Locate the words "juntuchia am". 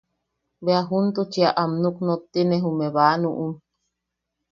0.89-1.71